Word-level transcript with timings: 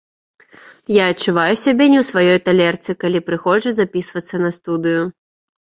Я 0.95 1.03
адчуваю 1.15 1.55
сябе 1.65 1.85
не 1.97 2.01
ў 2.03 2.09
сваёй 2.11 2.37
талерцы, 2.49 2.91
калі 3.05 3.19
прыходжу 3.29 3.69
запісвацца 3.83 4.35
на 4.47 4.55
студыю. 4.59 5.03